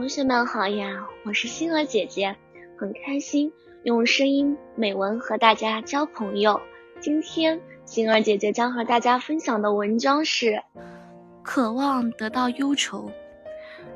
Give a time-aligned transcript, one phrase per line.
[0.00, 2.34] 同学们好呀，我是星儿姐姐，
[2.74, 6.58] 很开心用声音美文和大家交朋友。
[7.00, 10.52] 今天星儿姐姐将和大家分享的文章是
[11.42, 13.08] 《渴望得到忧愁》。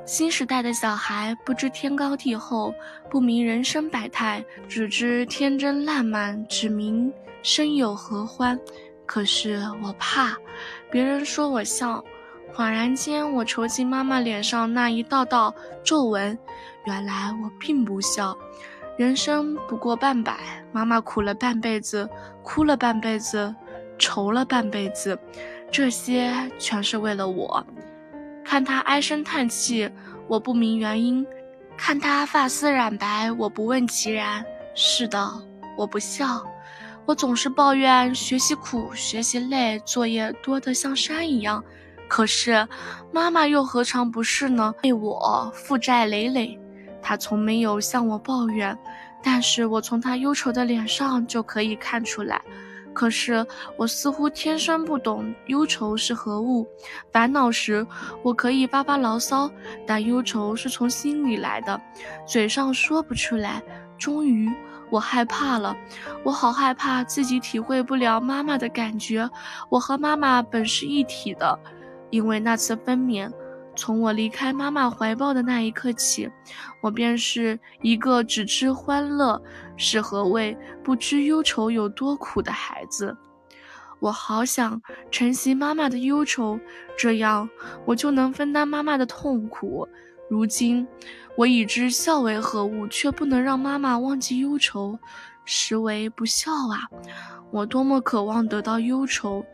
[0.04, 2.75] 新时代的小孩不知天高地厚，
[3.09, 7.11] 不明人生百态，只知天真烂漫，只明
[7.43, 8.61] 生有何欢。
[9.07, 10.37] 可是我怕
[10.91, 12.05] 别人说我笑。
[12.53, 15.54] 恍然间，我瞅起妈妈脸上那一道道
[15.85, 16.37] 皱纹，
[16.84, 18.37] 原来我并不笑。
[18.97, 20.37] 人生不过半百，
[20.73, 22.09] 妈妈苦了半辈子，
[22.43, 23.55] 哭了半辈子，
[23.98, 25.19] 愁了半辈子，
[25.70, 27.65] 这些全是为了我。
[28.45, 29.91] 看她唉声叹气，
[30.29, 31.25] 我不明原因；
[31.77, 34.45] 看她发丝染白，我不问其然。
[34.77, 35.29] 是的，
[35.77, 36.45] 我不笑。
[37.06, 41.62] 我总是抱怨学习苦，学习累，作业多得像山一样。
[42.15, 42.69] 可是，
[43.11, 44.73] 妈妈又何尝不是呢？
[44.85, 46.57] 为我负债累累，
[47.03, 48.79] 她从没有向我抱怨，
[49.21, 52.41] 但是我从她忧愁的脸上就可以看出来。
[52.93, 53.45] 可是
[53.77, 56.65] 我似乎天生不懂忧愁是何物。
[57.11, 57.84] 烦恼时，
[58.23, 59.51] 我可以发发牢骚，
[59.84, 61.81] 但忧愁是从心里来的，
[62.25, 63.61] 嘴上说不出来。
[63.99, 64.49] 终于，
[64.89, 65.77] 我害怕了，
[66.23, 69.28] 我好害怕自己体会不了妈妈的感觉。
[69.69, 71.59] 我和妈妈本是一体的。
[72.15, 73.29] 因为那次分娩，
[73.75, 76.31] 从我离开妈妈怀抱的那一刻起，
[76.81, 79.43] 我便是一个只知欢乐
[79.77, 83.17] 是何味，不知忧愁有多苦的孩子。
[83.98, 86.56] 我好想承袭妈妈的忧愁，
[86.97, 87.51] 这样
[87.84, 89.89] 我就能分担妈妈的痛苦。
[90.31, 90.87] 如今
[91.37, 94.97] 我已知孝为何物，却不能让妈妈忘记忧愁，
[95.45, 96.87] 实为不孝啊！
[97.51, 99.45] 我多么渴望得到忧愁。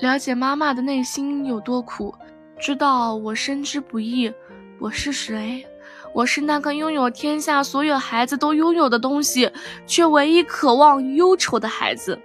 [0.00, 2.14] 了解妈妈的内心有多苦，
[2.58, 4.32] 知道我生之不易。
[4.80, 5.64] 我是谁？
[6.12, 9.50] 我是那个拥有天下所有孩子都拥有的东西，
[9.86, 12.18] 却唯一渴望忧愁的孩子。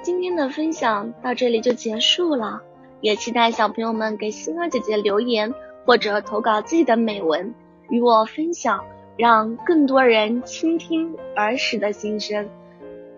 [0.00, 2.62] 今天的分享到这里就结束了，
[3.00, 5.52] 也期待小朋友们给星儿姐姐留言
[5.84, 7.52] 或者投稿自己的美文
[7.90, 8.82] 与我分享，
[9.16, 12.48] 让更多人倾听儿时的心声。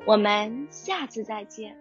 [0.06, 1.76] 我们下次再见。